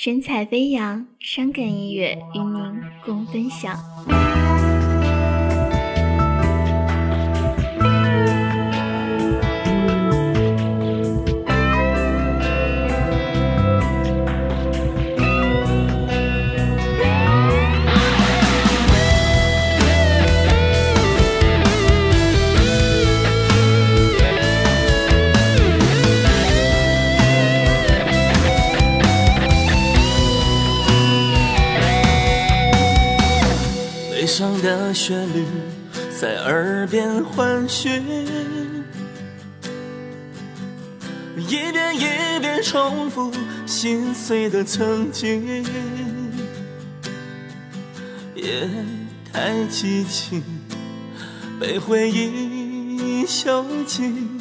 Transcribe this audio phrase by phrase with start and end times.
[0.00, 3.76] 神采飞扬，伤感音乐与您共分享。
[34.28, 35.42] 悲伤的旋律
[36.20, 38.04] 在耳边环循，
[41.34, 43.32] 一遍一遍重复
[43.64, 45.64] 心碎的曾经。
[48.34, 48.68] 夜
[49.32, 50.42] 太寂静，
[51.58, 54.38] 被回忆囚禁，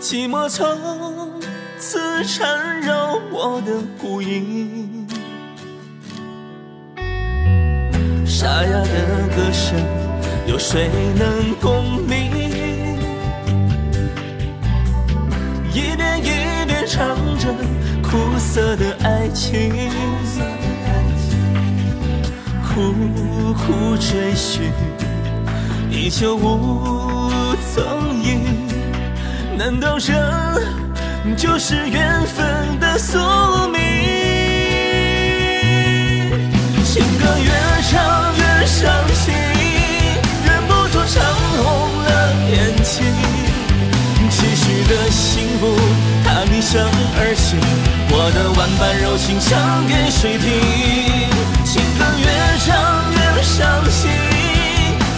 [0.00, 1.42] 寂寞从
[1.76, 5.08] 此缠绕我的孤影。
[8.42, 9.78] 沙哑的歌声，
[10.48, 12.28] 有谁能共鸣？
[15.72, 17.54] 一遍一遍唱着
[18.02, 19.72] 苦涩的爱情，
[22.66, 22.92] 苦
[23.54, 24.72] 苦追寻，
[25.88, 27.30] 依旧无
[27.76, 27.84] 踪
[28.24, 28.40] 影。
[29.56, 30.12] 难道这
[31.36, 33.20] 就是缘分的宿
[33.68, 33.71] 命？
[44.88, 45.74] 的幸福，
[46.24, 46.80] 它逆向
[47.18, 47.58] 而行。
[48.10, 50.48] 我的万般柔情，唱给谁听？
[51.64, 52.26] 情歌越
[52.64, 52.70] 唱
[53.12, 54.10] 越伤心，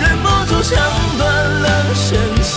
[0.00, 0.72] 忍不住唱
[1.18, 1.22] 断
[1.62, 2.54] 了深情。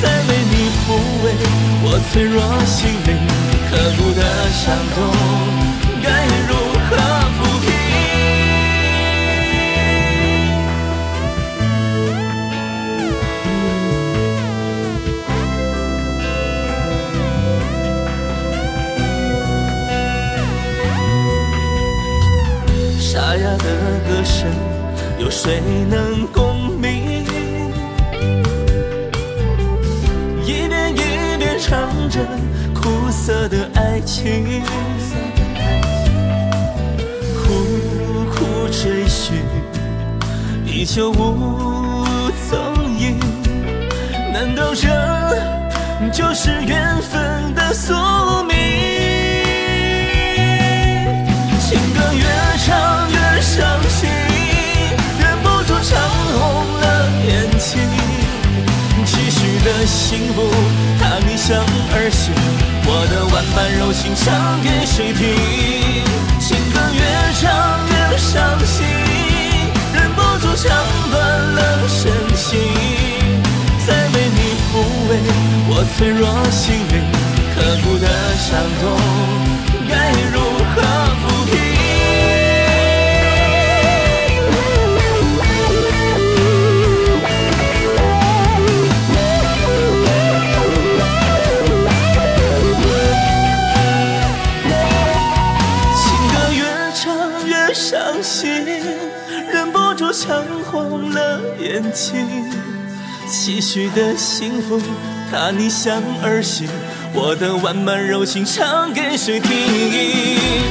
[0.00, 1.26] 再为你抚慰
[1.84, 3.10] 我脆弱心灵，
[3.70, 4.98] 刻骨的伤痛，
[6.02, 6.06] 该
[6.48, 6.50] 如
[6.88, 6.90] 何
[7.36, 7.81] 抚平？
[24.12, 24.46] 歌声
[25.18, 27.24] 有谁能共鸣？
[30.44, 32.20] 一遍一遍唱着
[32.74, 34.62] 苦涩的爱情，
[37.42, 39.36] 苦苦追寻，
[40.66, 42.04] 依旧无
[42.50, 42.58] 踪
[42.98, 43.18] 影。
[44.30, 44.88] 难道这
[46.12, 47.94] 就是缘分的宿
[48.46, 48.51] 命？
[60.12, 60.44] 幸福，
[61.00, 61.56] 它逆向
[61.94, 62.34] 而行。
[62.84, 65.24] 我的万般柔情，唱给谁听？
[66.38, 67.00] 情歌越
[67.40, 67.48] 唱
[67.88, 68.84] 越伤心，
[69.94, 70.68] 忍不住唱
[71.10, 71.16] 断
[71.56, 72.60] 了深情。
[73.86, 74.70] 再为你抚
[75.08, 75.10] 慰
[75.70, 77.00] 我脆弱心灵，
[101.72, 102.12] 眼睛，
[103.26, 104.78] 期许的幸福，
[105.30, 106.68] 它逆向而行。
[107.14, 109.48] 我的万般柔情，唱给谁听？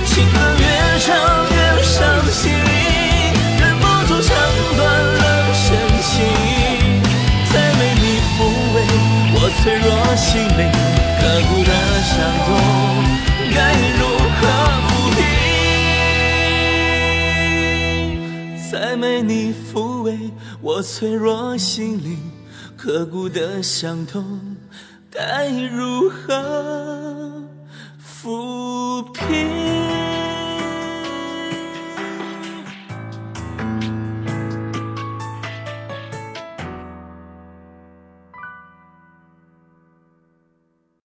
[0.06, 0.66] 情歌越
[1.00, 1.10] 唱
[1.50, 2.54] 越伤心，
[3.58, 4.30] 忍不住唱
[4.78, 4.80] 断
[5.18, 5.66] 了深
[6.06, 6.14] 情。
[7.52, 8.06] 再为你
[8.38, 8.38] 抚
[8.76, 8.78] 慰
[9.34, 10.70] 我脆弱心灵，
[11.18, 11.72] 刻骨的
[12.06, 12.14] 伤
[12.46, 12.48] 痛，
[13.56, 13.58] 该
[13.98, 14.02] 如
[14.38, 14.40] 何
[14.86, 14.90] 抚
[18.56, 18.70] 平？
[18.72, 19.91] 再没你抚
[20.62, 22.18] 我脆弱心灵，
[22.78, 24.56] 刻骨的伤痛，
[25.10, 27.44] 该如何
[28.24, 29.71] 抚平？